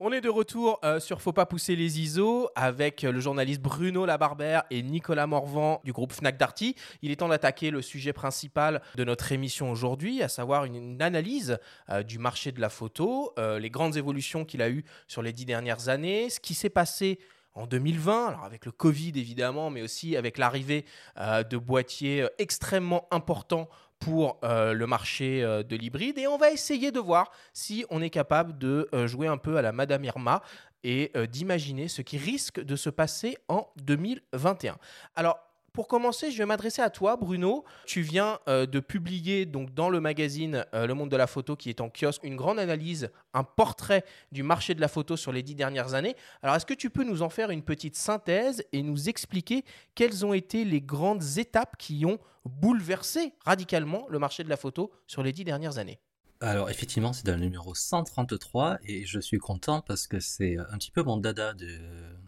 [0.00, 3.60] On est de retour euh, sur Faut pas pousser les ISO avec euh, le journaliste
[3.60, 6.74] Bruno Labarbère et Nicolas Morvan du groupe Fnac Darty.
[7.00, 11.58] Il est temps d'attaquer le sujet principal de notre émission aujourd'hui, à savoir une, analyse
[11.90, 15.44] euh, du marché de la photo, les grandes évolutions qu'il a eues sur les dix
[15.44, 17.20] dernières années, ce qui s'est passé
[17.52, 20.84] en 2020, alors avec le Covid évidemment, mais aussi avec l'arrivée
[21.16, 23.68] de boîtiers extrêmement importants
[24.04, 28.02] pour euh, le marché euh, de l'hybride et on va essayer de voir si on
[28.02, 30.42] est capable de euh, jouer un peu à la Madame Irma
[30.86, 34.76] et d'imaginer ce qui risque de se passer en 2021.
[35.16, 35.38] Alors,
[35.74, 37.64] pour commencer, je vais m'adresser à toi, Bruno.
[37.84, 41.56] Tu viens euh, de publier donc dans le magazine euh, Le Monde de la Photo,
[41.56, 45.32] qui est en kiosque, une grande analyse, un portrait du marché de la photo sur
[45.32, 46.14] les dix dernières années.
[46.42, 49.64] Alors, est-ce que tu peux nous en faire une petite synthèse et nous expliquer
[49.96, 54.92] quelles ont été les grandes étapes qui ont bouleversé radicalement le marché de la photo
[55.08, 55.98] sur les dix dernières années?
[56.40, 60.78] Alors effectivement, c'est dans le numéro 133 et je suis content parce que c'est un
[60.78, 61.80] petit peu mon dada de,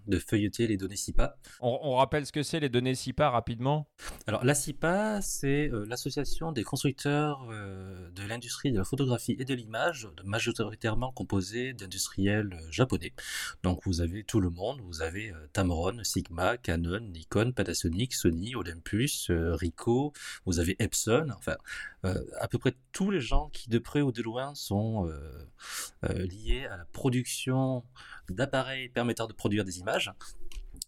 [0.07, 1.37] de feuilleter les données CIPA.
[1.61, 3.89] On, rappelle ce que c'est les données CIPA rapidement
[4.27, 9.45] Alors la CIPA, c'est euh, l'association des constructeurs euh, de l'industrie de la photographie et
[9.45, 13.13] de l'image, majoritairement composée d'industriels euh, japonais.
[13.63, 19.31] Donc vous avez tout le monde, vous avez Tamron, Sigma, Canon, Nikon, Panasonic, Sony, Olympus,
[19.31, 20.13] Ricoh,
[20.45, 21.57] vous avez Epson, enfin
[22.03, 25.11] à peu près tous les gens qui de près ou de loin sont
[26.03, 27.85] liés à la production
[28.31, 30.13] d'appareils permettant de produire des images.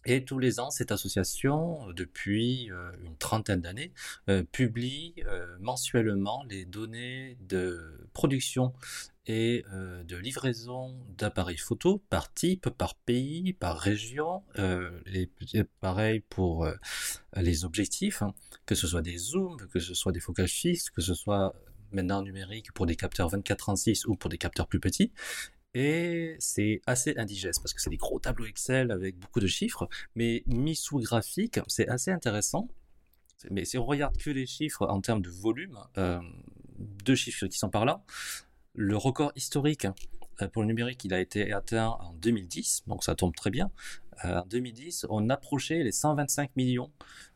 [0.05, 3.91] Et tous les ans, cette association, depuis euh, une trentaine d'années,
[4.29, 8.73] euh, publie euh, mensuellement les données de production
[9.25, 14.41] et de livraison d'appareils photo par type, par pays, par région.
[15.05, 15.29] les,
[15.81, 16.67] pareil pour
[17.35, 18.33] les objectifs, hein,
[18.65, 21.53] que ce soit des zooms, que ce soit des focages fixes, que ce soit
[21.91, 25.11] maintenant numérique pour des capteurs 24-36 ou pour des capteurs plus petits.
[25.75, 29.87] Et c'est assez indigeste parce que c'est des gros tableaux Excel avec beaucoup de chiffres,
[30.15, 32.67] mais mis sous graphique, c'est assez intéressant.
[33.51, 36.19] Mais si on regarde que les chiffres en termes de volume, euh,
[36.77, 38.03] deux chiffres qui sont par là.
[38.73, 39.87] Le record historique
[40.41, 43.71] euh, pour le numérique, il a été atteint en 2010, donc ça tombe très bien.
[44.25, 46.91] Euh, en 2010, on approchait les 125 millions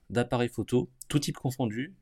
[0.09, 1.93] d'appareils photo, tout type confondu,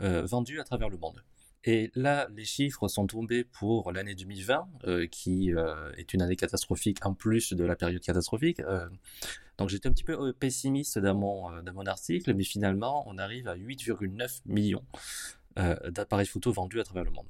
[0.00, 1.22] vendus à travers le monde.
[1.64, 6.36] Et là, les chiffres sont tombés pour l'année 2020, euh, qui euh, est une année
[6.36, 8.60] catastrophique en plus de la période catastrophique.
[8.60, 8.88] Euh,
[9.58, 13.46] donc j'étais un petit peu pessimiste dans mon, dans mon article, mais finalement, on arrive
[13.46, 14.84] à 8,9 millions
[15.90, 17.26] d'appareils photo vendus à travers le monde.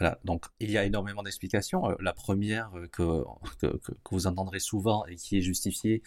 [0.00, 1.94] Voilà, donc il y a énormément d'explications.
[2.00, 3.22] la première que,
[3.60, 6.02] que, que, vous entendrez souvent et qui est justifiée,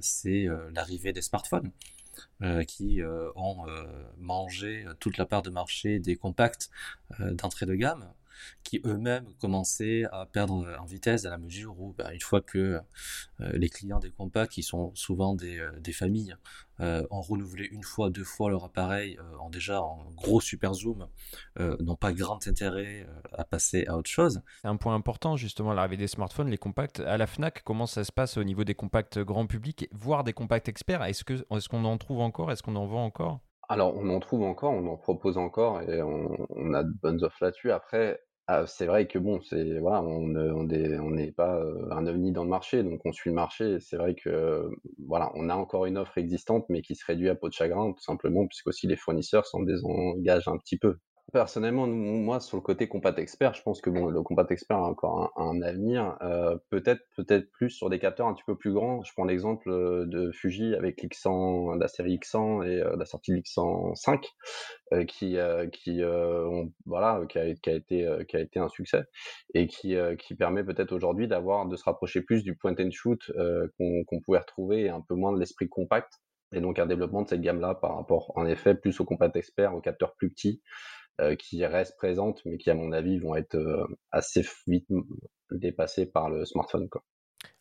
[0.00, 1.70] c'est l'arrivée des smartphones.
[2.42, 3.84] Euh, qui euh, ont euh,
[4.18, 6.68] mangé toute la part de marché des compacts
[7.18, 8.06] d'entrée de gamme
[8.62, 12.80] qui eux-mêmes commençaient à perdre en vitesse à la mesure où, ben, une fois que
[13.38, 16.36] les clients des compacts, qui sont souvent des, des familles,
[16.78, 21.08] ont renouvelé une fois, deux fois leur appareil, ont déjà un gros super zoom,
[21.58, 24.42] n'ont pas grand intérêt à passer à autre chose.
[24.62, 27.00] C'est un point important justement, l'arrivée des smartphones, les compacts.
[27.00, 30.32] À la FNAC, comment ça se passe au niveau des compacts grand public, voire des
[30.32, 31.02] compacts experts?
[31.04, 32.52] Est-ce qu'on est qu'on en trouve encore?
[32.52, 33.40] Est-ce qu'on en vend encore?
[33.68, 37.24] Alors, on en trouve encore, on en propose encore et on, on a de bonnes
[37.24, 37.72] offres là-dessus.
[37.72, 40.62] Après, ah, c'est vrai que bon, c'est voilà, on on
[41.10, 44.14] n'est pas, euh, un ovni dans le marché, donc on suit le marché c'est vrai
[44.14, 44.70] que,
[45.04, 47.92] voilà, on a encore une offre existante, mais qui se réduit à peau de chagrin,
[47.92, 50.96] tout simplement, puisqu'aussi les fournisseurs s'en désengagent un petit peu.
[51.36, 54.88] Personnellement, moi, sur le côté Compact Expert, je pense que bon, le Compact Expert a
[54.88, 56.16] encore un, avenir.
[56.22, 59.02] Euh, peut-être, peut-être plus sur des capteurs un petit peu plus grands.
[59.02, 63.32] Je prends l'exemple euh, de Fuji avec l'X100, la série X100 et euh, la sortie
[63.32, 64.24] de l'X105,
[65.06, 65.36] qui,
[65.72, 66.00] qui,
[66.86, 69.04] voilà, qui a, été, qui a été un succès
[69.52, 73.30] et qui, qui permet peut-être aujourd'hui d'avoir, de se rapprocher plus du point and shoot
[73.76, 76.14] qu'on pouvait retrouver et un peu moins de l'esprit compact.
[76.54, 79.74] Et donc un développement de cette gamme-là par rapport, en effet, plus au compact expert,
[79.74, 80.62] aux capteurs plus petits,
[81.38, 84.86] qui restent présentes, mais qui, à mon avis, vont être euh, assez vite
[85.50, 86.88] dépassées par le smartphone.
[86.88, 87.02] Quoi.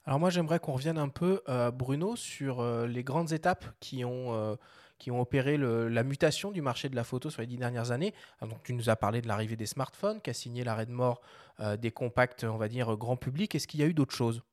[0.06, 4.58] Alors moi, j'aimerais qu'on revienne un peu, euh, Bruno, sur les grandes étapes qui ont,
[5.00, 8.14] qui ont opéré la mutation du marché de la photo sur les dix dernières années.
[8.40, 10.92] Ah, donc, tu nous as parlé de l'arrivée des smartphones, qui a signé l'arrêt de
[10.92, 11.22] mort
[11.80, 13.56] des compacts, on va dire, grand public.
[13.56, 14.44] Est-ce qu'il y a eu d'autres choses?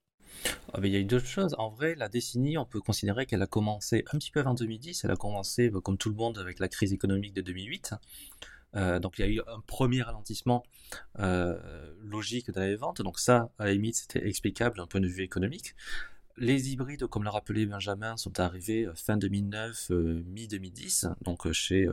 [0.72, 1.54] Ah, il y a eu d'autres choses.
[1.58, 5.04] En vrai, la décennie, on peut considérer qu'elle a commencé un petit peu avant 2010.
[5.04, 7.94] Elle a commencé, bah, comme tout le monde, avec la crise économique de 2008.
[8.76, 10.62] Euh, donc il y a eu un premier ralentissement
[11.18, 11.58] euh,
[12.00, 13.02] logique dans les ventes.
[13.02, 15.74] Donc ça, à la limite, c'était explicable d'un point de vue économique.
[16.38, 21.86] Les hybrides, comme l'a rappelé Benjamin, sont arrivés euh, fin 2009, mi-2010, donc chez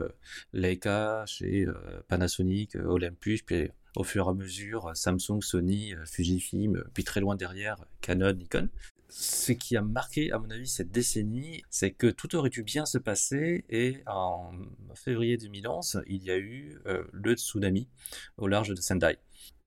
[0.52, 1.66] Leica, chez
[2.08, 7.84] Panasonic, Olympus, puis au fur et à mesure Samsung, Sony, Fujifilm, puis très loin derrière
[8.00, 8.68] Canon, Nikon.
[9.12, 12.86] Ce qui a marqué, à mon avis, cette décennie, c'est que tout aurait dû bien
[12.86, 14.52] se passer et en
[14.94, 16.78] février 2011, il y a eu
[17.12, 17.88] le tsunami
[18.36, 19.18] au large de Sendai.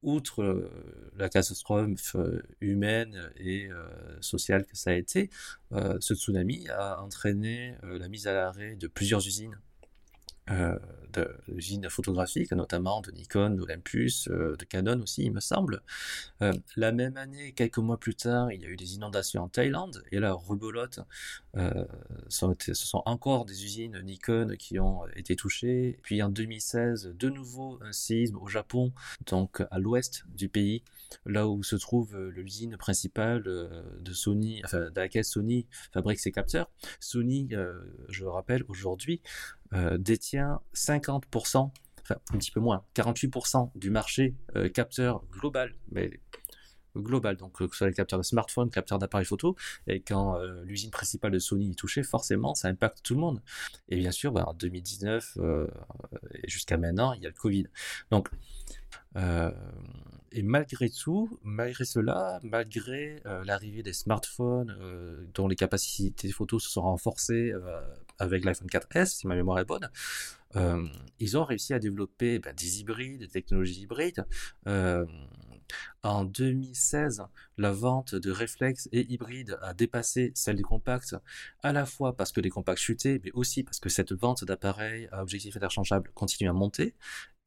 [0.02, 0.70] Outre
[1.18, 2.16] la catastrophe
[2.62, 3.70] humaine et
[4.22, 5.30] sociale que ça a été,
[5.72, 9.60] ce tsunami a entraîné la mise à l'arrêt de plusieurs usines
[10.50, 10.78] euh,
[11.48, 15.82] d'usines photographiques, notamment de Nikon, d'Olympus, euh, de Canon aussi, il me semble.
[16.42, 19.50] Euh, la même année, quelques mois plus tard, il y a eu des inondations en
[19.50, 21.00] Thaïlande, et là, rebolote,
[21.58, 21.86] euh,
[22.30, 26.00] ce sont encore des usines Nikon qui ont été touchées.
[26.04, 28.92] Puis en 2016, de nouveau un séisme au Japon,
[29.28, 30.84] donc à l'ouest du pays,
[31.26, 36.72] là où se trouve l'usine principale de Sony, enfin, de laquelle Sony fabrique ses capteurs.
[37.00, 37.50] Sony,
[38.10, 39.22] je le rappelle, aujourd'hui,
[39.74, 41.72] euh, détient 50%,
[42.02, 46.20] enfin un petit peu moins, 48% du marché euh, capteur global, mais
[46.96, 49.56] global, donc que ce soit les capteurs de smartphone, capteurs d'appareils photo,
[49.88, 53.42] et quand euh, l'usine principale de Sony est touchée, forcément, ça impacte tout le monde.
[53.90, 55.38] Et bien sûr, bah, en 2019
[56.34, 57.66] et jusqu'à maintenant, il y a le Covid.
[58.12, 58.30] Donc,
[60.34, 64.76] et malgré tout, malgré cela, malgré l'arrivée des smartphones
[65.34, 67.54] dont les capacités photo se sont renforcées
[68.20, 69.90] avec l'iPhone 4S, si ma mémoire est bonne,
[70.56, 70.88] euh,
[71.20, 74.26] ils ont réussi à développer ben, des hybrides, des technologies hybrides.
[76.04, 77.24] En 2016,
[77.58, 81.16] la vente de réflexes et hybrides a dépassé celle des compacts,
[81.62, 85.08] à la fois parce que les compacts chutaient, mais aussi parce que cette vente d'appareils
[85.14, 86.94] à objectifs interchangeables continue à monter.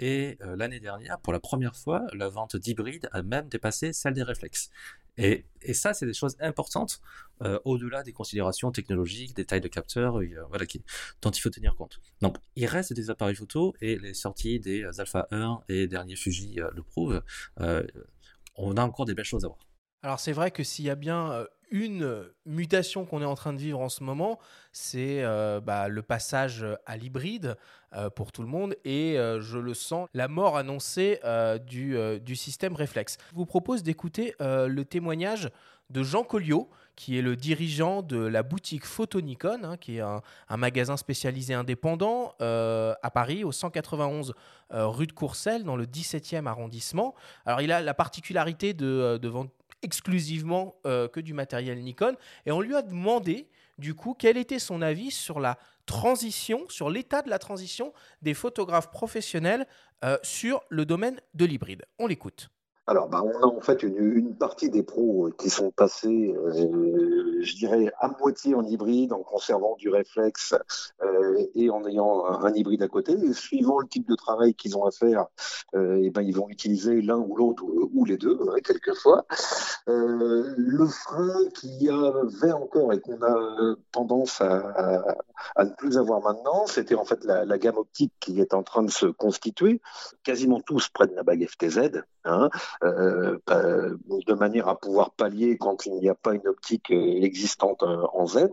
[0.01, 4.15] Et euh, l'année dernière, pour la première fois, la vente d'hybrides a même dépassé celle
[4.15, 4.71] des réflexes.
[5.19, 7.01] Et, ça, c'est des choses importantes
[7.43, 10.65] euh, au-delà des considérations technologiques, des tailles de capteurs, euh, voilà,
[11.21, 12.01] dont il faut tenir compte.
[12.23, 16.57] Donc, il reste des appareils photo et les sorties des Alpha 1 et derniers Fuji
[16.57, 17.23] le prouvent.
[18.57, 19.61] On a encore des belles choses à voir.
[20.03, 23.59] Alors c'est vrai que s'il y a bien une mutation qu'on est en train de
[23.59, 24.39] vivre en ce moment,
[24.73, 27.57] c'est euh, bah, le passage à l'hybride
[27.93, 31.21] euh, pour tout le monde et euh, je le sens, la mort annoncée
[31.67, 33.19] du, du, système réflexe.
[33.31, 35.51] Je vous propose d'écouter le témoignage
[35.91, 40.01] de Jean Colliot, qui est le dirigeant de la boutique Photo Nikon, hein, qui est
[40.01, 40.23] un,
[40.57, 44.35] magasin spécialisé indépendant à Paris, au 191
[44.71, 47.15] rue de Courcelles, dans le 17e arrondissement.
[47.45, 49.51] Alors il a la particularité de, de vendre
[49.83, 52.17] exclusivement euh, que du matériel Nikon.
[52.45, 56.91] Et on lui a demandé, du coup, quel était son avis sur la transition, sur
[56.91, 57.93] l'état de la transition
[58.23, 59.67] des photographes professionnels
[60.05, 61.85] euh, sur le domaine de l'hybride.
[61.99, 62.51] On l'écoute.
[62.89, 67.57] Alors, bah, on a en fait une, partie des pros qui sont passés, euh, je
[67.57, 70.55] dirais, à moitié en hybride, en conservant du réflexe
[71.03, 73.13] euh, et en ayant un, hybride à côté.
[73.13, 75.27] Et suivant le type de travail qu'ils ont à faire,
[75.75, 79.27] euh, et ben, ils vont utiliser l'un ou l'autre ou, les deux, hein, quelquefois.
[79.89, 85.17] le frein qu'il y avait encore et qu'on a tendance à,
[85.59, 88.85] ne plus avoir maintenant, c'était en fait la, la, gamme optique qui est en train
[88.85, 89.81] de se constituer.
[90.23, 92.03] Quasiment tous prennent la bague FTZ.
[92.27, 92.51] Hein,
[92.83, 93.97] euh, euh,
[94.27, 98.27] de manière à pouvoir pallier quand il n'y a pas une optique euh, existante en
[98.27, 98.49] Z.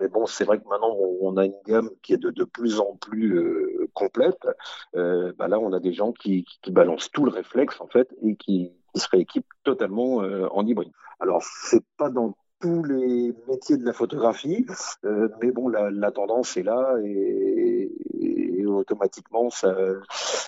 [0.00, 2.94] mais bon, c'est vrai que maintenant on a une gamme qui est de, plus en
[2.96, 4.46] plus complète.
[4.94, 8.72] Bah là, on a des gens qui, balancent tout le réflexe en fait et qui,
[8.94, 10.92] se rééquipent totalement en hybride.
[11.20, 14.66] Alors, c'est pas dans tous les métiers de la photographie,
[15.02, 17.90] mais bon, la, tendance est là et,
[18.66, 19.74] automatiquement, ça,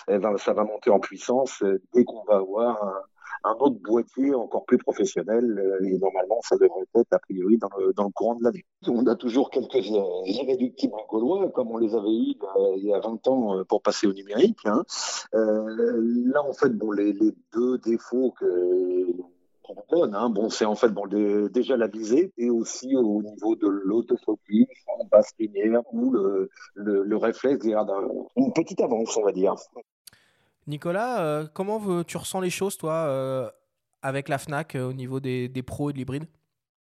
[0.07, 1.63] va, ça va monter en puissance
[1.93, 3.03] dès qu'on va avoir
[3.43, 5.57] un, autre boîtier encore plus professionnel.
[5.57, 8.65] Euh, et normalement, ça devrait être a priori dans le, courant de l'année.
[8.87, 9.85] On a toujours quelques
[10.25, 13.81] irréductibles gaulois, comme on les avait eu euh, il y a 20 ans euh, pour
[13.81, 14.59] passer au numérique.
[14.65, 14.83] Hein.
[15.33, 17.13] là, en fait, bon, les
[17.53, 19.05] deux défauts que
[20.13, 20.29] Hein.
[20.29, 25.05] Bon, c'est en fait bon, déjà la visée et aussi au niveau de l'autofocus en
[25.05, 27.91] basse lumière où le, le, réflexe garde
[28.35, 29.55] une petite avance, on va dire.
[30.67, 33.49] Nicolas, euh, comment tu ressens les choses, toi, euh,
[34.01, 36.25] avec la FNAC euh, au niveau des, des, pros et de l'hybride?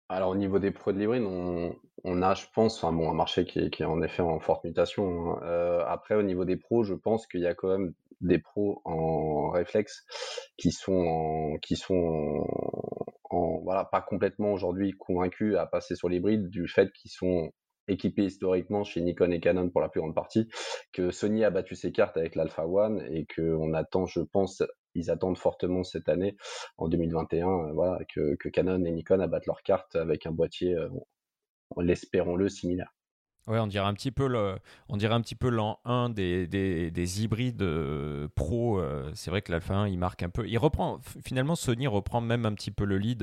[0.09, 3.15] Alors au niveau des pros de l'hybride, on, on, a, je pense, enfin bon, un
[3.15, 5.37] marché qui est, qui est en effet en forte mutation.
[5.43, 5.85] Hein.
[5.89, 9.51] après, au niveau des pros, je pense qu'il y a quand même des pros en
[9.51, 10.05] réflexe
[10.57, 12.47] qui sont qui sont
[13.31, 17.51] en, voilà pas complètement aujourd'hui convaincus à passer sur l'hybride du fait qu'ils sont
[17.89, 20.49] équipés historiquement chez Nikon et Canon pour la plus grande partie,
[20.93, 24.63] que Sony a battu ses cartes avec l'Alpha One et qu'on attend, je pense,
[24.95, 26.37] ils attendent fortement cette année,
[26.79, 30.75] en 2021, euh, voilà, que, que, Canon et Nikon abattent leurs cartes avec un boîtier,
[30.75, 30.89] euh,
[31.77, 32.96] l'espérons-le, similaire.
[33.47, 34.27] Ouais, on dirait un petit peu
[34.89, 38.81] on un petit peu l'an 1 des, des, des hybrides euh, pro.
[38.81, 40.49] euh, c'est vrai que l'Alpha 1, il marque un peu.
[40.49, 43.23] Il reprend, finalement, Sony reprend même un petit peu le lead.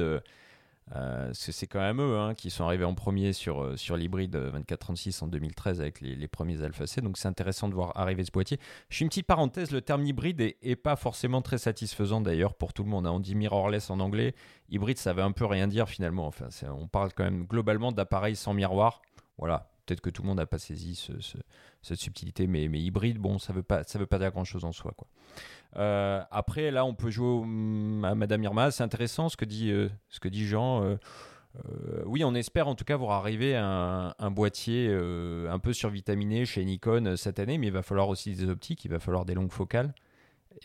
[0.96, 5.22] euh, c'est quand même eux hein, qui sont arrivés en premier sur, sur l'hybride 2436
[5.24, 7.02] en 2013 avec les, les premiers Alpha C.
[7.02, 8.60] Donc c'est intéressant de voir arriver ce boîtier.
[8.90, 12.74] Je suis une petite parenthèse, le terme hybride est, pas forcément très satisfaisant d'ailleurs pour
[12.74, 13.08] tout le monde.
[13.08, 13.12] hein.
[13.12, 14.36] On dit mirrorless en anglais.
[14.70, 16.28] Hybride, ça veut un peu rien dire finalement.
[16.28, 19.02] Enfin, on parle quand même globalement d'appareils sans miroir.
[19.38, 19.70] Voilà.
[19.86, 21.38] Peut-être que tout le monde n'a pas saisi ce- ce-
[21.82, 23.54] cette subtilité, mais, hybride, bon, ça
[23.86, 24.94] ça veut pas dire grand-chose en soi.
[25.76, 27.44] Euh, après, là, on peut jouer au-
[28.06, 28.72] à Madame Irma.
[28.72, 29.90] C'est intéressant ce que dit, euh,
[30.32, 30.84] Jean.
[30.84, 30.98] Euh,
[32.06, 37.16] oui, on espère en tout cas voir arriver un, boîtier un peu survitaminé chez Nikon
[37.16, 39.94] cette année, mais il va falloir aussi des optiques, il va falloir des longues focales.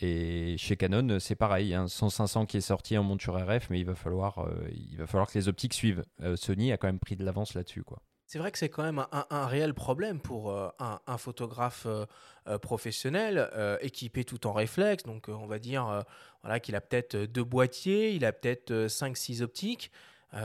[0.01, 3.85] Et chez Canon, c'est pareil, un 100-500 qui est sorti en monture RF, mais il
[3.87, 6.05] va falloir, il va falloir que les optiques suivent.
[6.37, 7.83] Sony a quand même pris de l'avance là-dessus.
[8.28, 12.04] C'est vrai que c'est quand même un, réel problème pour euh, un, photographe euh,
[12.47, 15.04] euh, professionnel équipé tout en réflexe.
[15.04, 16.04] Donc, on va dire
[16.42, 19.90] voilà, qu'il a peut-être deux boîtiers, il a peut-être 5-6 optiques.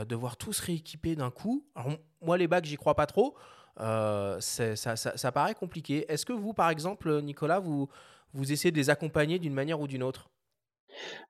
[0.08, 1.66] devoir tous rééquiper d'un coup.
[1.74, 3.36] Alors, moi, les bacs, j'y crois pas trop.
[3.76, 6.10] Ça, paraît compliqué.
[6.10, 7.90] Est-ce que vous, par exemple, Nicolas, vous,
[8.32, 10.30] vous essayez de les accompagner d'une manière ou d'une autre?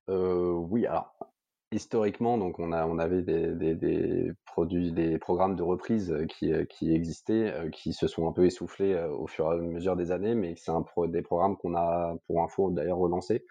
[0.07, 1.17] Oui, alors
[1.75, 6.65] historiquement, donc on a on avait des produits des programmes de reprise, heu, qui, heu,
[6.65, 10.13] qui existaient, heu, qui se sont un peu essoufflés, au fur et à mesure des
[10.13, 13.45] années, mais c'est un pro des programmes qu'on a, pour info, d'ailleurs relancés.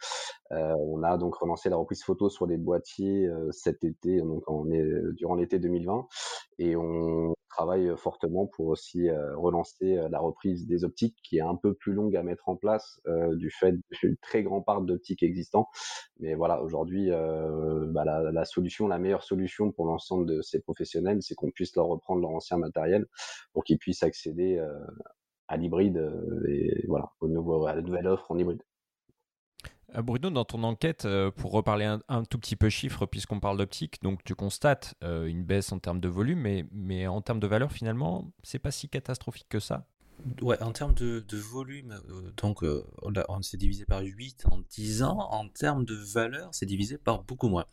[0.54, 4.44] Heu, on a donc relancé la reprise photo sur des boîtiers, heu, cet été, donc
[4.50, 4.66] on
[5.14, 6.08] durant l'été 2020
[6.60, 11.38] et on travaille, heu, fortement pour aussi, heu, relancer, heu, la reprise des optiques qui
[11.38, 13.82] est un peu plus longue à mettre en place, heu, du fait du
[14.22, 15.68] très grand parc d'optiques existants.
[16.20, 21.22] Mais voilà, aujourd'hui, bah, la la solution, la meilleure solution pour l'ensemble de ces professionnels,
[21.22, 23.06] c'est qu'on puisse leur reprendre leur ancien matériel
[23.54, 24.60] pour qu'ils puissent accéder,
[25.48, 25.98] à l'hybride,
[26.50, 28.64] et voilà, au nouveau à la nouvelle offre en hybride.
[29.96, 33.58] Euh, Bruno, dans ton enquête, euh, pour reparler un, tout petit peu chiffres, puisqu'on parle
[33.58, 37.48] d'optique, donc tu constates euh, une baisse en termes de volume, mais, en termes de
[37.48, 39.86] valeur, finalement, c'est pas si catastrophique que ça.
[40.42, 42.00] Ouais, en termes de, volume,
[42.38, 42.64] donc
[43.02, 45.18] on, s'est divisé par 8 en 10 ans.
[45.32, 47.66] En termes de valeur, c'est divisé par beaucoup moins.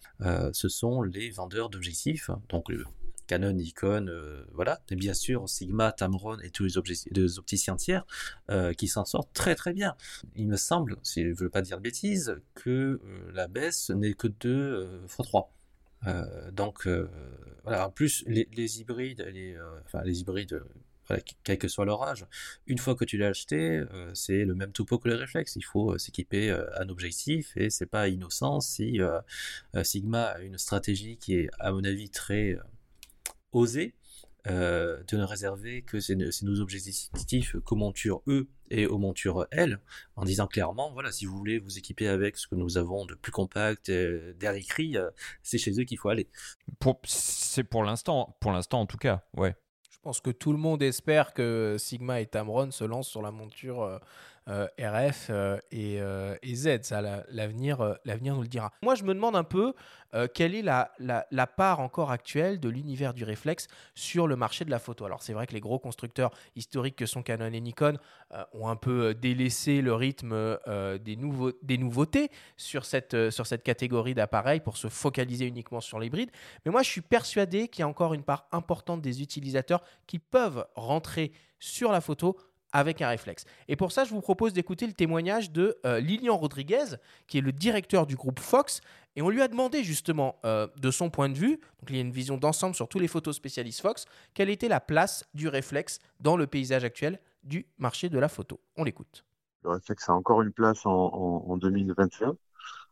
[0.53, 2.71] Ce sont les vendeurs d'objectifs, donc
[3.31, 8.05] Canon, Nikon, euh, voilà, et bien sûr Sigma, Tamron et tous les, les opticiens tiers
[8.51, 9.95] euh, qui s'en sortent très très bien.
[10.35, 12.71] Il me semble, si je ne veux pas dire de bêtises, que
[13.05, 15.47] euh, la baisse n'est que de euh, x3.
[16.09, 16.89] Euh, donc
[17.63, 20.61] voilà, en plus les, hybrides, les, enfin les hybrides,
[21.45, 22.27] quel que soit leur âge,
[22.67, 25.55] une fois que tu l'as acheté, c'est le même topo que les réflexes.
[25.55, 28.99] Il faut s'équiper euh, un objectif et c'est pas innocent si
[29.85, 32.59] Sigma a une stratégie qui est, à mon avis, très
[33.55, 33.95] euh, osée.
[34.47, 39.47] euh, de ne réserver que ces, ces nos objectifs qu'aux montures E et aux montures
[39.51, 39.81] L,
[40.17, 43.15] en disant clairement, voilà, si vous voulez vous équiper avec ce que nous avons de
[43.15, 45.11] plus compact, euh, d'air écrit, euh,
[45.43, 46.29] c'est chez eux qu'il faut aller.
[46.79, 49.55] Pour, c'est pour l'instant, pour l'instant en tout cas, ouais.
[49.91, 53.31] Je pense que tout le monde espère que Sigma et Tamron se lancent sur la
[53.31, 54.01] monture euh, euh,
[54.79, 56.83] RF euh, et, euh, et Z.
[56.83, 58.73] Ça, la- l'avenir, euh, nous le dira.
[58.83, 59.75] Moi, je me demande un peu
[60.15, 64.71] euh, quelle est la, part encore actuelle de l'univers du réflexe sur le marché de
[64.71, 65.05] la photo?
[65.05, 67.97] Alors, c'est vrai que les gros constructeurs historiques que sont Canon et Nikon
[68.33, 71.17] euh, ont un peu euh, délaissé le rythme euh, des,
[71.63, 76.31] des nouveautés sur cette, euh, sur cette catégorie d'appareils pour se focaliser uniquement sur l'hybride.
[76.65, 80.19] Mais moi, je suis persuadé qu'il y a encore une part importante des utilisateurs qui
[80.19, 82.37] peuvent rentrer sur la photo
[82.73, 83.45] avec un réflexe.
[83.69, 86.97] Et pour ça, je vous propose d'écouter le témoignage de euh, Lilian Rodriguez,
[87.27, 88.81] qui est le directeur du groupe Fox.
[89.17, 91.99] Et on lui a demandé justement, euh, de son point de vue, donc il y
[91.99, 95.49] a une vision d'ensemble sur tous les photos spécialistes Fox, quelle était la place du
[95.49, 98.61] réflexe dans le paysage actuel du marché de la photo.
[98.77, 99.25] On l'écoute.
[99.65, 102.37] Le réflexe a encore une place en, en, en 2021,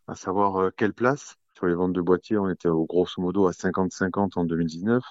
[0.09, 1.37] à savoir euh, quelle place?
[1.57, 5.03] Sur les ventes de boîtiers, on était grosso modo à 50-50 en 2019.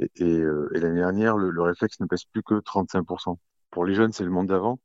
[0.00, 3.36] Et, et l'année dernière, le, le réflexe ne pèse plus que 35%.
[3.72, 4.78] Pour les jeunes, c'est le monde d'avant.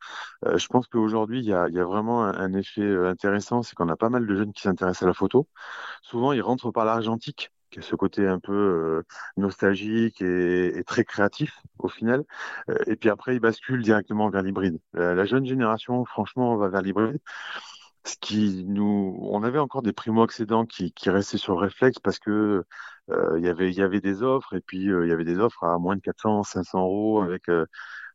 [0.45, 3.75] Euh, je pense qu'aujourd'hui, il y a, y a vraiment un, effet euh, intéressant, c'est
[3.75, 5.47] qu'on a pas mal de jeunes qui s'intéressent à la photo.
[6.01, 9.03] Souvent, ils rentrent par l'argentique, qui est ce côté un peu euh,
[9.35, 12.23] nostalgique et, très créatif au final.
[12.87, 14.79] Et puis après, ils basculent directement vers l'hybride.
[14.93, 17.19] La, jeune génération, franchement, va vers l'hybride.
[18.05, 22.19] Ce qui nous, on avait encore des primo-accédants qui, qui restaient sur le réflexe parce
[22.19, 22.63] que
[23.09, 25.65] euh, il y avait, y avait des offres et puis il y avait des offres
[25.65, 27.49] à moins de 400, 500 euros avec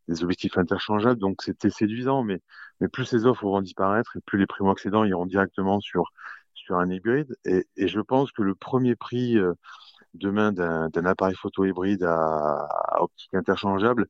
[0.07, 1.19] des objectifs interchangeables.
[1.19, 2.41] Donc c'était séduisant, mais,
[2.79, 6.11] mais plus ces offres vont disparaître et plus les primo-accédants iront directement sur,
[6.53, 7.35] sur un hybride.
[7.45, 9.53] Et, et je pense que le premier prix euh,
[10.13, 14.07] demain d'un appareil photo hybride à, à optique interchangeable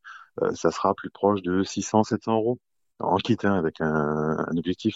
[0.54, 2.60] ça sera plus proche de 600-700 euros
[3.00, 4.96] en kit hein, avec un, un, objectif.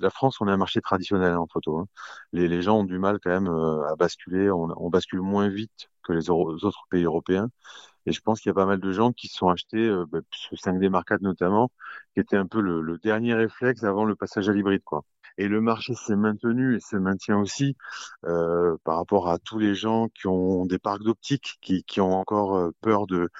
[0.00, 1.78] La France, on est un marché traditionnel en photo.
[1.78, 1.86] Hein.
[2.32, 4.50] Les, les, gens ont du mal quand même à basculer.
[4.50, 7.50] On, on, bascule moins vite que les autres pays européens.
[8.06, 10.04] Et je pense qu'il y a pas mal de gens qui se sont achetés euh,
[10.10, 11.70] bah, ce 5D Mark IV notamment,
[12.14, 15.04] qui était un peu le, le, dernier réflexe avant le passage à l'hybride, quoi.
[15.38, 17.76] Et le marché s'est maintenu et se maintient aussi
[18.24, 22.12] euh, par rapport à tous les gens qui ont des parcs d'optique, qui, qui ont
[22.12, 23.30] encore euh, peur de,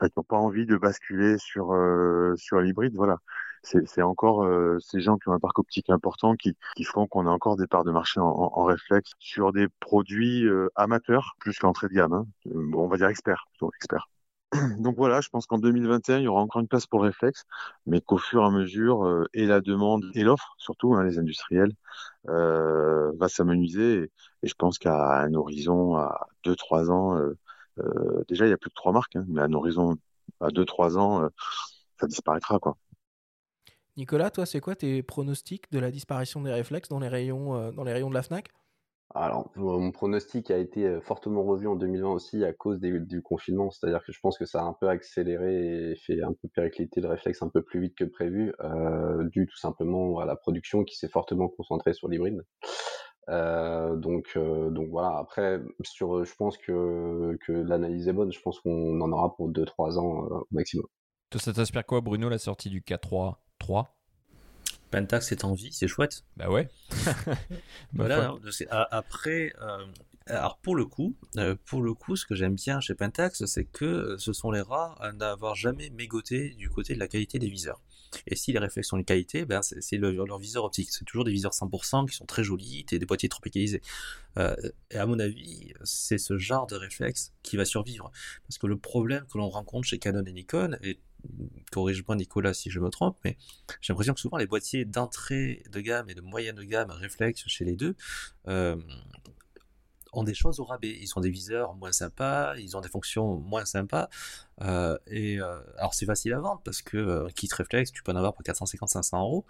[0.00, 2.94] qui n'ont pas envie de basculer sur euh, sur l'hybride.
[2.94, 3.18] Voilà,
[3.64, 7.26] c'est encore euh, ces gens qui ont un parc optique important qui, qui font qu'on
[7.26, 11.58] a encore des parts de marché en, en, réflexe sur des produits euh, amateurs plus
[11.58, 12.12] qu'entrée de gamme.
[12.12, 12.26] Hein.
[12.74, 14.08] on va dire experts, plutôt experts.
[14.78, 17.44] Donc voilà, je pense qu'en 2021, il y aura encore une place pour le réflexe,
[17.86, 21.18] mais qu'au fur et à mesure, euh, et la demande et l'offre, surtout hein, les
[21.18, 21.72] industriels,
[22.28, 24.10] euh, va s'amenuiser.
[24.42, 27.36] Et, je pense qu'à un horizon à 2-3 ans, euh,
[27.78, 29.96] euh, déjà il y a plus que trois marques, hein, mais à un horizon
[30.40, 31.28] à 2-3 ans,
[32.00, 32.76] ça disparaîtra quoi.
[33.96, 37.84] Nicolas, toi, c'est quoi tes pronostics de la disparition des réflexes dans les rayons, dans
[37.84, 38.50] les rayons de la Fnac?
[39.14, 43.70] Alors, mon pronostic a été fortement revu en 2020 aussi à cause des, du confinement,
[43.70, 47.00] c'est-à-dire que je pense que ça a un peu accéléré et fait un peu péricliter
[47.00, 50.82] le réflexe un peu plus vite que prévu, euh, dû tout simplement à la production
[50.82, 52.42] qui s'est fortement concentrée sur l'hybride.
[53.28, 55.16] Euh, donc, euh, donc voilà.
[55.18, 58.32] Après, sur, je pense que, que l'analyse est bonne.
[58.32, 60.86] Je pense qu'on en aura pour 2-3 ans au maximum.
[61.36, 63.96] Ça t'inspire quoi, Bruno, la sortie du K3 3
[64.90, 66.22] Pentax est en vie, c'est chouette.
[66.36, 66.68] Bah ouais.
[67.94, 68.36] voilà.
[68.70, 69.86] Hein, après, euh,
[70.26, 73.64] alors pour le coup, euh, pour le coup, ce que j'aime bien chez Pentax, c'est
[73.64, 77.48] que ce sont les rares à n'avoir jamais mégoté du côté de la qualité des
[77.48, 77.80] viseurs.
[78.26, 80.90] Et si les réflexes sont de qualité, ben c'est le, leur viseur optique.
[80.92, 83.80] C'est toujours des viseurs 100% qui sont très jolis, et des boîtiers tropicalisés.
[84.38, 84.54] Euh,
[84.90, 88.12] et à mon avis, c'est ce genre de réflexe qui va survivre.
[88.46, 91.00] Parce que le problème que l'on rencontre chez Canon et Nikon, est
[91.70, 93.36] corrige-moi Nicolas si je me trompe, mais
[93.80, 97.44] j'ai l'impression que souvent les boîtiers d'entrée de gamme et de moyenne de gamme réflexes
[97.46, 97.96] chez les deux
[98.48, 98.76] euh,
[100.12, 100.96] ont des choses au rabais.
[101.00, 104.08] Ils ont des viseurs moins sympas, ils ont des fonctions moins sympas.
[104.62, 108.16] Euh, et euh, alors c'est facile à vendre parce que kit réflexe, tu peux en
[108.16, 109.46] avoir pour 450-500 euros.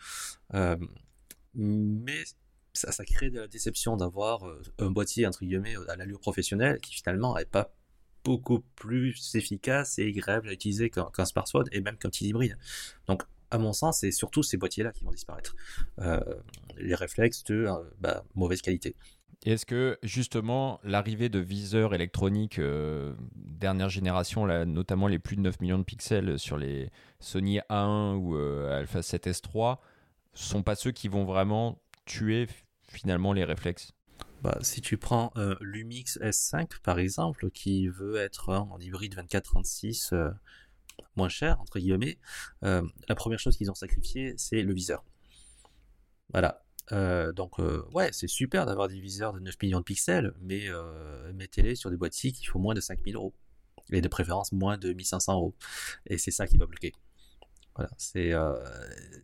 [1.55, 2.25] Mais
[2.73, 4.43] ça, crée de la déception d'avoir
[4.79, 7.73] un boîtier entre guillemets à l'allure professionnelle qui finalement n'est pas
[8.25, 11.23] beaucoup plus efficace et agréable à utiliser qu'un qu
[11.73, 12.57] et même qu'un petit hybride.
[13.07, 15.55] Donc, à mon sens, c'est surtout ces boîtiers-là qui vont disparaître.
[16.01, 16.21] Euh,
[16.77, 18.97] les réflexes de euh, bah, mauvaise qualité.
[19.45, 25.43] Est-ce que justement l'arrivée de viseurs électroniques euh, dernière génération, là, notamment les plus de
[25.43, 29.79] 9 millions de pixels sur les Sony A1 ou Alpha 7S3,
[30.33, 32.49] sont pas ceux qui vont vraiment tuer
[32.89, 33.93] finalement les réflexes?
[34.45, 40.15] Bah, si tu prends euh, Lumix S5 par exemple, qui veut être en hybride 24-36
[40.15, 40.31] euh,
[41.17, 42.19] moins cher, entre guillemets,
[42.63, 45.03] euh, la première chose qu'ils ont sacrifié, c'est le viseur.
[46.31, 46.61] Voilà.
[47.33, 47.59] Donc,
[47.95, 50.69] ouais, c'est super d'avoir des viseurs de 9 millions de pixels, mais
[51.33, 53.33] mettez-les sur des boîtiers qui font moins de 5000 euros.
[53.91, 55.55] Et de préférence moins de 1500 euros.
[56.07, 56.93] Et c'est ça qui va bloquer.
[57.75, 58.33] Voilà, c'est,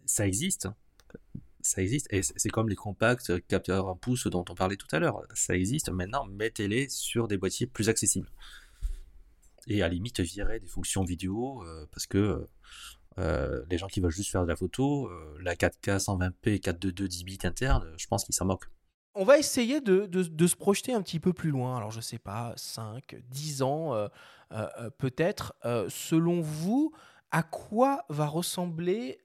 [0.07, 0.77] ça existe hein
[1.63, 2.07] ça existe.
[2.13, 5.23] Et c'est comme les compacts euh, capteurs en pouce dont on parlait tout à l'heure.
[5.35, 5.91] Ça existe.
[5.91, 8.31] Maintenant, mettez-les sur des boîtiers plus accessibles.
[9.67, 12.47] Et à la limite, virez des fonctions vidéo euh, parce que
[13.19, 17.25] euh, les gens qui veulent juste faire de la photo, la 4K 120p 422 10
[17.25, 18.69] bits interne, je pense qu'ils s'en moquent.
[19.15, 21.77] On va essayer de, de, de, se projeter un petit peu plus loin.
[21.77, 24.09] Alors, je sais pas, 5, 10 ans
[24.99, 25.53] peut-être.
[25.89, 26.93] selon vous,
[27.33, 29.19] à quoi va ressembler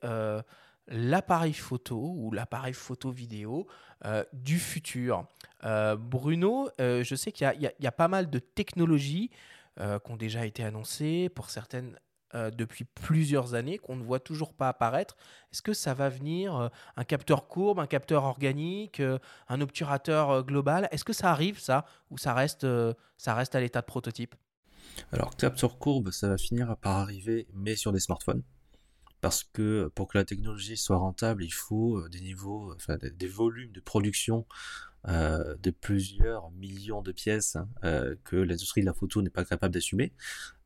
[0.88, 3.67] l'appareil photo ou l'appareil photo vidéo
[4.06, 5.26] euh, du futur.
[5.63, 9.30] Euh, Bruno, euh, je sais qu'il y, a pas mal de technologies
[9.78, 12.00] qui ont déjà été annoncées, pour certaines
[12.34, 15.17] depuis plusieurs années, qu'on ne voit toujours pas apparaître.
[15.52, 19.02] Est-ce que ça va venir Un capteur courbe, un capteur organique,
[19.50, 20.88] un obturateur global?
[20.91, 22.65] Est-ce que ça arrive ça Ou ça reste,
[23.17, 24.34] ça reste à l'état de prototype?
[25.12, 28.43] Alors, capteur courbe, ça va finir par arriver, mais sur des smartphones
[29.26, 33.28] parce que pour que la technologie soit rentable, il faut euh, des niveaux, enfin des,
[33.28, 34.46] volumes de production
[35.08, 39.44] euh, de plusieurs millions de pièces hein, euh, que l'industrie de la photo n'est pas
[39.44, 40.14] capable d'assumer.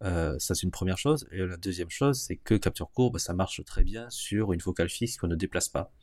[0.04, 1.26] Euh, ça c'est une première chose.
[1.32, 4.90] Et la deuxième chose, c'est que capture courbe, ça marche très bien sur une focale
[4.90, 5.94] fixe qu'on ne déplace pas.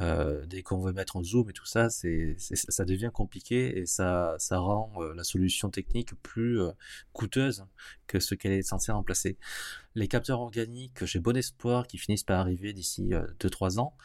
[0.00, 3.86] Euh, dès qu'on veut mettre en zoom et tout ça, c'est, ça devient compliqué et
[3.86, 6.72] ça, ça rend euh, la solution technique plus euh,
[7.12, 7.64] coûteuse
[8.06, 9.38] que ce qu'elle est censée remplacer.
[9.94, 13.96] Les capteurs organiques, j'ai bon espoir qu'ils finissent par arriver d'ici 2-3 ans.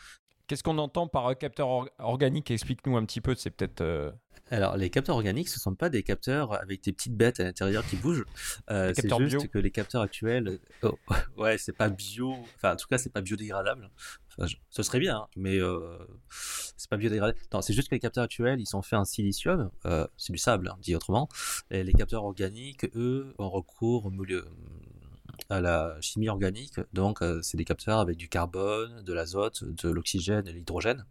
[0.47, 4.13] Qu'est-ce qu'on entend par capteur organique Explique-nous un petit peu, c'est peut-être...
[4.51, 7.43] Alors, les capteurs organiques, ce ne sont pas des capteurs avec des petites bêtes à
[7.43, 8.25] l'intérieur qui bougent.
[8.71, 10.97] Euh, c'est juste que les capteurs actuels, oh,
[11.37, 12.35] ouais, c'est pas bio.
[12.55, 13.89] Enfin, en tout cas, c'est pas biodégradable.
[14.69, 15.97] Ce serait bien, hein, mais euh,
[16.77, 17.37] c'est pas biodégradable.
[17.53, 19.69] Non, c'est juste que les capteurs actuels, ils sont faits en silicium.
[19.85, 21.27] Euh, c'est du sable, hein, dit autrement.
[21.71, 24.45] Et les capteurs organiques, eux, ont recours au milieu,
[25.49, 26.79] à la chimie organique.
[26.93, 31.05] Donc, euh, c'est des capteurs avec du carbone, de l'azote, de l'oxygène et de l'hydrogène.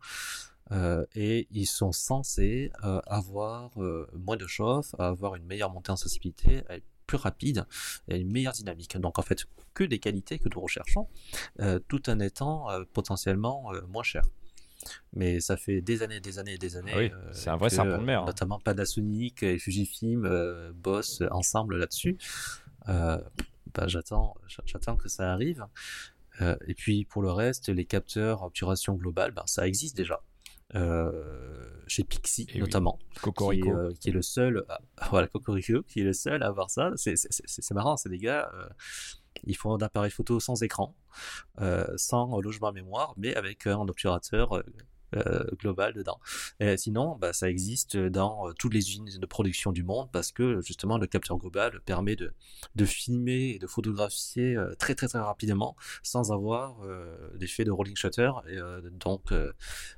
[1.15, 3.71] Et ils sont censés avoir
[4.13, 6.63] moins de chauffe, avoir une meilleure montée en sensibilité,
[7.09, 7.67] plus rapide
[8.07, 8.97] et une meilleure dynamique.
[8.99, 11.09] Donc en fait, que des qualités que nous recherchons,
[11.89, 14.23] tout en étant potentiellement moins cher.
[15.13, 16.93] Mais ça fait des années, des années, des années.
[16.97, 18.23] oui, c'est un vrai serpent de mer.
[18.23, 18.27] Hein.
[18.27, 22.17] Notamment Panasonic et Fujifilm bossent ensemble là-dessus.
[22.87, 25.67] Bah, j'attends, j'attends que ça arrive.
[26.41, 30.23] et puis pour le reste, les capteurs obturation globale, ben, ça existe déjà.
[30.75, 33.71] Euh, chez Pixie eh notamment, Cocorico.
[33.71, 34.65] Euh, qui, est, le seul,
[35.11, 36.93] voilà Cocorico, qui est le seul à avoir ça.
[36.97, 38.69] C'est marrant, c'est des gars, euh,
[39.45, 40.95] ils font un appareil photo sans écran,
[41.97, 44.63] sans logement mémoire, mais avec un obturateur
[45.17, 46.21] euh, global dedans.
[46.77, 50.61] Sinon, bah, ça existe dans euh, toutes les usines de production du monde parce que
[50.61, 52.35] justement le capteur global permet de,
[52.85, 56.77] filmer et de photographier euh, très très très rapidement sans avoir
[57.39, 58.59] l'effet de rolling shutter et
[58.93, 59.33] donc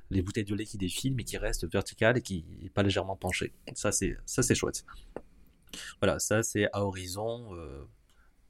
[0.09, 3.17] les bouteilles de lait qui défilent mais qui restent verticales et qui n'est pas légèrement
[3.17, 3.53] penchées.
[3.73, 4.85] Ça c'est ça c'est chouette.
[5.99, 7.49] Voilà, ça c'est à horizon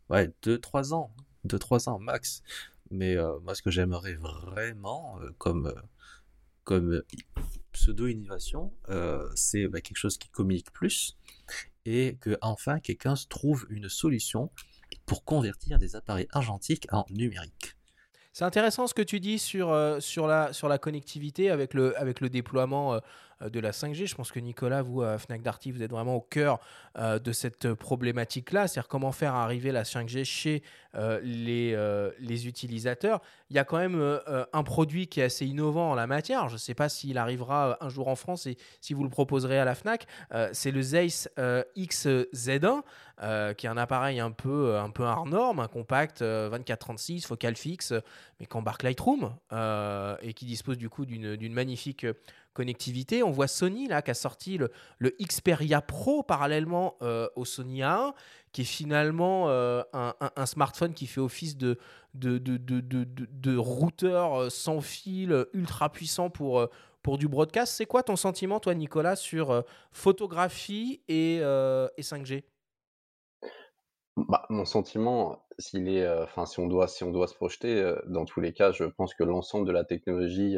[0.10, 1.12] ouais 2-3 ans,
[1.47, 2.43] 2-3 ans max.
[2.91, 5.74] Mais moi ce que j'aimerais vraiment comme
[6.63, 7.06] comme euh,
[7.71, 11.17] pseudo-innovation, euh, c'est bah, quelque chose qui communique plus
[11.86, 14.52] et que enfin quelqu'un trouve une solution
[15.06, 17.76] pour convertir des appareils argentiques en numérique.
[18.34, 21.97] C'est intéressant ce que tu dis sur, euh, sur, la, sur la connectivité avec le,
[22.00, 23.02] avec le déploiement
[23.49, 24.08] de la 5G.
[24.08, 26.60] Je pense que Nicolas, vous, à Fnac Darty, vous êtes vraiment au cœur
[26.97, 30.63] euh, de cette problématique-là, c'est-à-dire comment faire arriver la 5G chez
[30.95, 31.77] euh, les,
[32.19, 33.21] les utilisateurs.
[33.49, 34.19] Il y a quand même
[34.54, 36.47] un produit qui est assez innovant en la matière.
[36.49, 39.60] Je ne sais pas s'il arrivera un jour en France et si vous le proposerez
[39.60, 40.06] à la Fnac.
[40.54, 42.82] c'est le Zeiss XZ1.
[43.56, 47.93] qui est un appareil un peu, un peu hors norme, un compact 24-36, focal fixe,
[48.39, 49.34] mais qui embarque Lightroom
[50.21, 52.06] et qui dispose du coup d'une magnifique
[52.53, 53.23] connectivité.
[53.23, 58.13] On voit Sony là qui a sorti le, Xperia Pro parallèlement euh, au Sony A1,
[58.51, 61.77] qui est finalement euh, un, smartphone qui fait office de,
[63.57, 66.67] routeur euh, sans fil ultra puissant pour,
[67.01, 67.73] pour du broadcast.
[67.75, 72.43] C'est quoi ton sentiment, toi, Nicolas, sur photographie et, et 5G
[74.17, 78.26] bah, mon sentiment, s'il est, enfin, si on doit, si on doit se projeter, dans
[78.26, 80.58] tous les cas, je pense que l'ensemble de la technologie,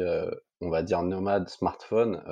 [0.60, 2.22] on va dire nomade smartphone,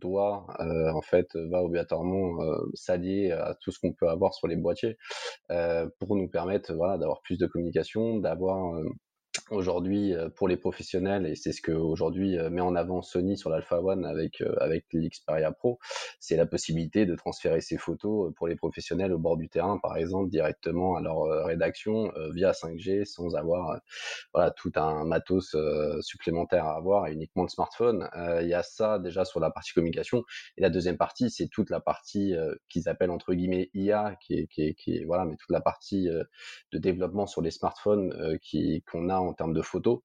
[0.00, 2.38] doit, en fait, va obligatoirement
[2.74, 4.96] s'allier à tout ce qu'on peut avoir sur les boîtiers,
[5.98, 8.74] pour nous permettre, voilà, d'avoir plus de communication, d'avoir
[9.50, 13.80] aujourd'hui pour les professionnels et c'est ce que aujourd'hui met en avant Sony sur l'Alpha
[13.80, 15.78] One avec avec l'Xperia Pro,
[16.20, 19.96] c'est la possibilité de transférer ces photos pour les professionnels au bord du terrain par
[19.96, 23.80] exemple directement à leur rédaction via 5G sans avoir
[24.34, 25.56] voilà tout un matos
[26.00, 28.08] supplémentaire à avoir et uniquement le smartphone.
[28.40, 30.24] Il y a ça déjà sur la partie communication
[30.56, 32.34] et la deuxième partie c'est toute la partie
[32.68, 37.40] qu'ils appellent entre guillemets IA qui est, voilà mais toute la partie de développement sur
[37.40, 38.38] les smartphones
[38.90, 40.00] qu'on a en termes de photos,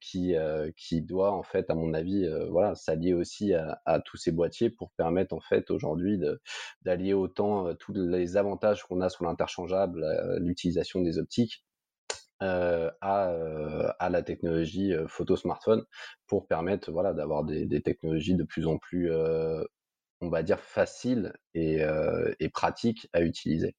[0.00, 0.34] qui,
[0.76, 4.90] qui doit en fait, à mon avis, voilà, s'allier aussi à, tous ces boîtiers pour
[4.92, 6.20] permettre en fait aujourd'hui
[6.82, 10.04] d'allier autant tous les avantages qu'on a sur l'interchangeable,
[10.40, 11.64] l'utilisation des optiques,
[12.40, 15.84] à, à, la technologie photo smartphone
[16.26, 19.10] pour permettre voilà, d'avoir des, des, technologies de plus en plus,
[20.20, 21.82] on va dire, faciles et,
[22.40, 23.74] et pratiques à utiliser.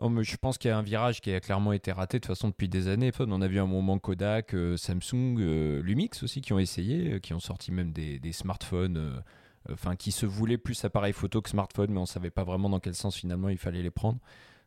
[0.00, 2.34] Oh, je pense qu'il y a un virage qui a clairement été raté de toute
[2.34, 3.10] façon depuis des années.
[3.20, 7.18] On a vu un moment Kodak, euh, Samsung, euh, Lumix aussi qui ont essayé, euh,
[7.18, 9.22] qui ont sorti même des, smartphones,
[9.70, 12.68] enfin qui se voulaient plus appareil photo que smartphone, mais on ne savait pas vraiment
[12.68, 14.18] dans quel sens finalement il fallait les prendre.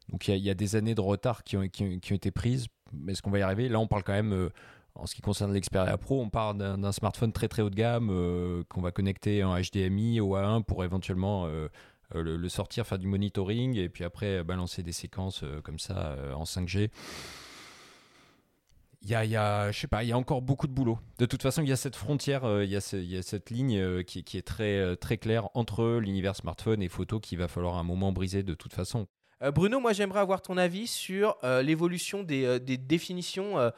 [0.09, 2.67] Donc il y, a des années de retard qui ont, été prises.
[3.07, 3.69] Est-ce qu'on va y arriver?
[3.69, 4.51] Là, on parle quand même
[4.93, 8.63] en ce qui concerne l'Xperia Pro, on parle d'un smartphone très très haut de gamme
[8.69, 11.49] qu'on va connecter en HDMI ou A1 pour éventuellement
[12.13, 16.15] le, sortir, faire du monitoring et puis après euh, balancer des séquences euh, comme ça
[16.35, 16.89] en 5G.
[19.01, 19.71] Il y a, y a,
[20.03, 20.97] y a encore beaucoup de boulot.
[21.19, 22.81] De toute façon, il y a cette frontière, il, y a
[23.21, 27.77] cette ligne qui, est très, très claire entre l'univers smartphone et photo qu'il va falloir
[27.77, 29.07] un moment briser de toute façon.
[29.43, 33.71] Euh, Bruno, moi j'aimerais avoir ton avis sur euh, l'évolution des, euh, définitions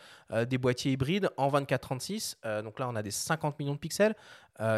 [0.47, 2.35] des boîtiers hybrides en 24-36.
[2.45, 4.15] Euh, donc là, on a des 50 millions de pixels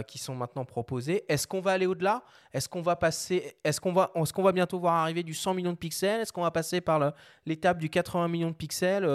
[0.08, 1.24] qui sont maintenant proposés.
[1.30, 2.22] Est-ce qu'on va aller au-delà?
[2.52, 5.54] Est-ce qu'on va passer Est-ce qu'on va, est qu'on va bientôt voir arriver du 100
[5.54, 6.20] millions de pixels?
[6.20, 7.14] Est-ce qu'on va passer par
[7.46, 9.08] l'étape du 80 millions de pixels?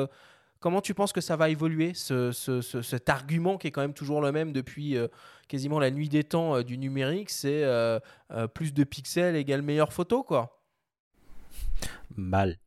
[0.61, 3.83] Comment tu penses que ça va évoluer, ce- ce- ce- cet argument qui est quand
[3.83, 4.97] même toujours le même depuis
[5.49, 7.29] quasiment la nuit des temps du numérique?
[7.29, 7.63] C'est
[8.55, 10.64] plus de pixels égale meilleure photo, quoi.
[12.17, 12.59] Mal.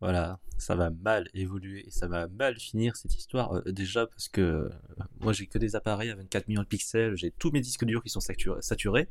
[0.00, 3.54] Voilà, ça va mal évoluer et ça va mal finir cette histoire.
[3.54, 4.68] Euh, déjà parce que euh,
[5.20, 8.02] moi j'ai que des appareils à 24 millions de pixels, j'ai tous mes disques durs
[8.02, 9.08] qui sont saturés.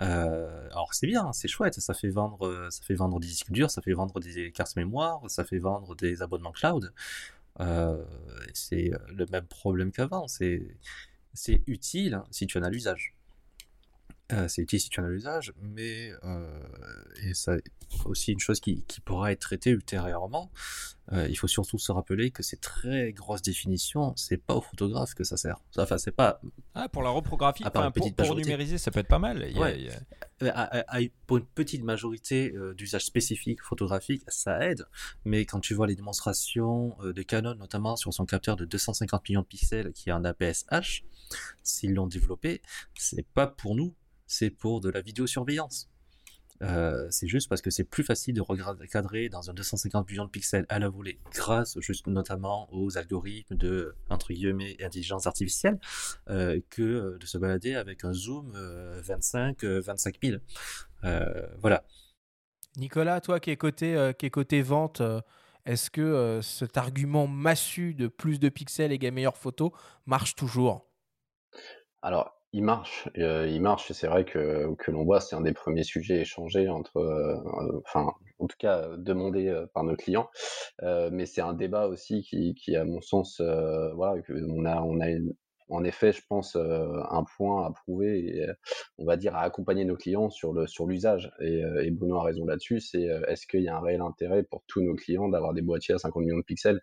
[0.00, 3.70] Euh, alors c'est bien, c'est chouette, ça fait vendre, ça fait vendre des disques durs,
[3.70, 6.92] ça fait vendre des cartes mémoire, ça fait vendre des abonnements cloud.
[8.54, 10.26] C'est le même problème qu'avant.
[10.28, 10.76] C'est
[11.32, 13.14] c'est utile hein, si tu en as l'usage.
[14.30, 16.62] Euh, c'est utile si tu en as l'usage, mais euh,
[17.24, 17.56] et ça
[18.04, 20.50] aussi une chose qui, qui pourra être traitée ultérieurement.
[21.12, 25.14] Euh, il faut surtout se rappeler que ces très grosses définitions, c'est pas aux photographes
[25.14, 25.56] que ça sert.
[25.78, 26.42] Enfin, c'est pas
[26.74, 29.46] Ah, pour la reprographie, À part enfin, une pour, numériser, ça peut être pas mal.
[29.48, 29.78] Il y a- Ouais.
[29.80, 34.62] il y a- à- à- à- pour une petite majorité euh, d'usages spécifiques photographiques, ça
[34.68, 34.84] aide.
[35.24, 39.26] Mais quand tu vois les démonstrations euh, de Canon, notamment sur son capteur de 250
[39.30, 41.04] millions de pixels qui est un APS-H,
[41.62, 42.60] s'ils l'ont développé,
[42.94, 43.94] c'est pas pour nous,
[44.28, 45.90] c'est pour de la vidéosurveillance.
[46.62, 50.30] Euh, c'est juste parce que c'est plus facile de recadrer dans un 250 millions de
[50.30, 55.78] pixels à la volée, grâce juste notamment aux algorithmes de entre guillemets intelligence artificielle,
[56.28, 60.38] euh, que de se balader avec un zoom euh, 25 euh, 25 000.
[61.04, 61.84] Euh, voilà.
[62.76, 65.20] Nicolas, toi qui es côté, euh, qui est côté vente, euh,
[65.64, 69.74] est-ce que euh, cet argument massu de plus de pixels égale meilleure photo
[70.06, 70.86] marche toujours?
[72.02, 75.52] Alors, il marche, euh, il marche, c'est vrai que, que l'on voit, c'est un des
[75.52, 79.96] premiers sujets échangés entre, euh, euh, enfin, en tout cas, euh, demandés euh, par nos
[79.96, 80.30] clients.
[80.82, 84.64] Euh, mais c'est un débat aussi qui, qui à mon sens, euh, voilà, que on
[84.64, 85.06] a, on a
[85.70, 88.54] en effet, je pense, euh, un point à prouver et, euh,
[88.96, 91.30] on va dire, à accompagner nos clients sur le, sur l'usage.
[91.40, 94.42] Et, euh, et Bruno a raison là-dessus, c'est est-ce qu'il y a un réel intérêt
[94.44, 96.80] pour tous nos clients d'avoir des boîtiers à 50 millions de pixels?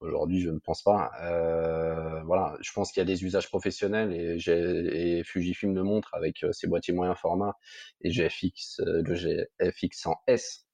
[0.00, 1.10] Aujourd'hui, je ne pense pas.
[1.22, 6.14] Euh, voilà, je pense qu'il y a des usages professionnels et, et Fujifilm le montre
[6.14, 7.54] avec euh, ses boîtiers moyen format
[8.02, 10.65] et GFX, euh, le GFX en S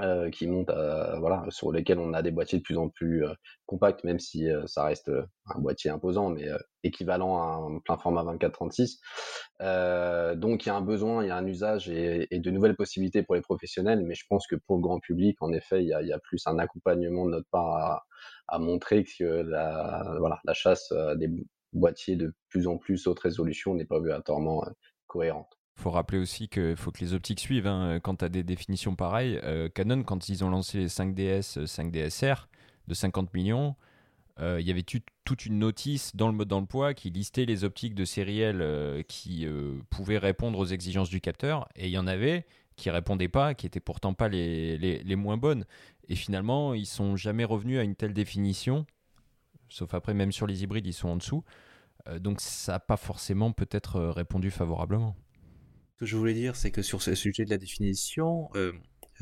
[0.00, 3.24] euh, qui monte, à- voilà, sur lesquels on a des boîtiers de plus en plus
[3.24, 3.32] euh,
[3.66, 7.78] compacts, même si euh, ça reste euh, un boîtier imposant, mais euh, équivalent à un
[7.80, 9.00] plein format 24-36.
[9.62, 12.50] Euh, donc il y a un besoin, il y a un usage et, et de
[12.50, 15.82] nouvelles possibilités pour les professionnels, mais je pense que pour le grand public, en effet,
[15.82, 18.04] il y a, y a plus un accompagnement de notre part à,
[18.48, 21.28] à montrer que la, voilà, la chasse des
[21.72, 24.70] boîtiers de plus en plus haute résolution n'est pas obligatoirement euh,
[25.06, 25.56] cohérente.
[25.76, 27.66] Faut rappeler aussi qu'il faut que les optiques suivent.
[27.66, 28.00] hein.
[28.02, 31.66] Quand tu as des définitions pareilles, euh, Canon, quand ils ont lancé les 5DS, euh,
[31.66, 32.48] 5DSR
[32.88, 33.76] de 50 millions,
[34.38, 37.94] euh, il y avait toute une notice dans le mode d'emploi qui listait les optiques
[37.94, 41.68] de série euh, qui euh, pouvaient répondre aux exigences du capteur.
[41.76, 45.16] Et il y en avait qui répondaient pas, qui étaient pourtant pas les, les, les
[45.16, 45.64] moins bonnes.
[46.08, 48.84] Et finalement, ils sont jamais revenus à une telle définition.
[49.70, 51.42] Sauf après, même sur les hybrides, ils sont en dessous.
[52.08, 55.16] Euh, donc ça n'a pas forcément peut-être euh, répondu favorablement.
[55.96, 58.70] Ce que je voulais dire, c'est que sur ce sujet de la définition, euh,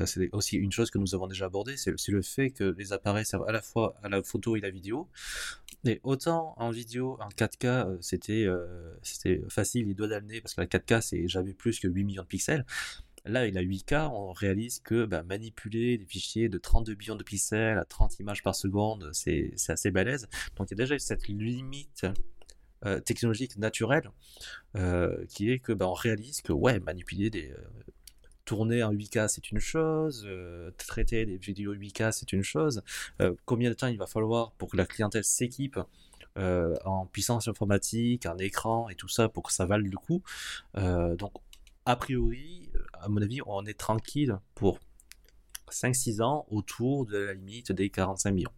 [0.03, 3.25] c'est aussi une chose que nous avons déjà abordée, c'est le, fait que les appareils
[3.25, 5.07] servent à la fois à la photo et la vidéo.
[5.85, 8.93] Et autant en vidéo, en 4K, euh, c'était euh,
[9.47, 12.27] facile, dans le nez, parce que la 4K, c'est jamais plus que 8 millions de
[12.27, 12.65] pixels.
[13.23, 17.23] Là, avec la 8K, on réalise que bah, manipuler des fichiers de 32 millions de
[17.23, 20.27] pixels à 30 images par seconde, c'est c'est assez balèze.
[20.57, 22.05] Donc il y a déjà cette limite
[22.85, 24.11] euh, technologique naturelle
[24.75, 27.57] euh, qui est que bah, on réalise que ouais, manipuler des euh,
[28.43, 32.83] tourner en 8K c'est une chose, euh, traiter des vidéos 8K c'est une chose.
[33.21, 35.79] Euh, combien de temps il va falloir pour que la clientèle s'équipe
[36.37, 40.21] en puissance informatique, en écran et tout ça pour que ça vale le coup?
[40.75, 41.31] Donc
[41.85, 44.79] a priori, à mon avis, on est tranquille pour
[45.71, 48.51] 5-6 ans autour de la limite des 45 millions.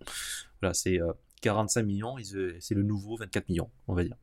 [0.59, 0.99] Voilà, c'est
[1.41, 4.15] 45 millions, ils- c'est le nouveau 24 millions, on va dire.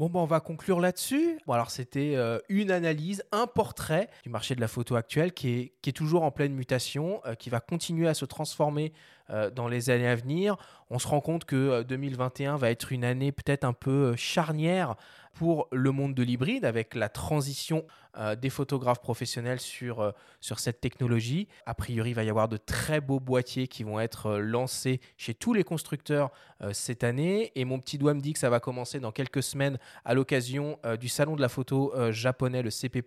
[0.00, 1.38] Bon, ben, on va conclure là-dessus.
[1.46, 5.72] Bon, alors, c'était euh, une analyse, un portrait du marché de la photo actuel qui
[5.86, 8.92] est, toujours en pleine mutation, euh, qui va continuer à se transformer
[9.30, 10.56] euh, dans les années à venir.
[10.90, 14.16] On se rend compte que euh, 2021 va être une année peut-être un peu euh,
[14.16, 14.96] charnière
[15.32, 20.60] pour le monde de l'hybride avec la transition euh, des photographes professionnels sur, euh, sur
[20.60, 21.48] cette technologie.
[21.66, 25.00] A priori, il va y avoir de très beaux boîtiers qui vont être euh, lancés
[25.16, 26.30] chez tous les constructeurs
[26.72, 27.52] cette année.
[27.56, 30.78] Et mon petit doigt me dit que ça va commencer dans quelques semaines à l'occasion
[30.98, 33.04] du salon de la photo japonais, le CP,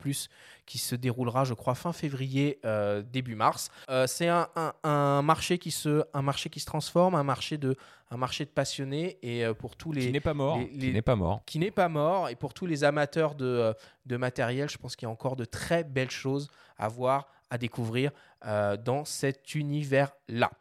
[0.68, 2.60] qui se déroulera, je crois, fin février,
[3.12, 3.72] début mars.
[4.06, 4.48] C'est un,
[4.84, 7.76] un, marché qui se, un marché qui se transforme, un marché de,
[8.12, 11.16] un marché de passionnés et pour tous les qui n'est pas mort, qui n'est pas
[11.16, 13.74] mort, qui n'est pas mort et pour tous les amateurs de,
[14.08, 17.58] de matériel, je pense qu'il y a encore de très belles choses à voir, à
[17.58, 18.12] découvrir
[18.46, 20.52] euh, dans cet univers-là.